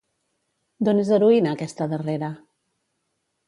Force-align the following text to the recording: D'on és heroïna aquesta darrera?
D'on 0.87 1.03
és 1.03 1.11
heroïna 1.17 1.53
aquesta 1.57 1.91
darrera? 1.95 2.33